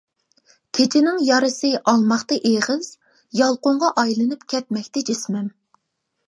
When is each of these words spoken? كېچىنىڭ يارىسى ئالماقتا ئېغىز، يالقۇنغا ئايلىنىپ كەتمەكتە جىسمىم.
كېچىنىڭ 0.77 1.19
يارىسى 1.25 1.69
ئالماقتا 1.93 2.39
ئېغىز، 2.53 2.87
يالقۇنغا 3.41 3.93
ئايلىنىپ 4.03 4.49
كەتمەكتە 4.55 5.05
جىسمىم. 5.13 5.55